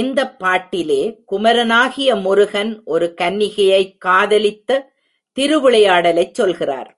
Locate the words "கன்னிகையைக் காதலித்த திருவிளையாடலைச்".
3.20-6.34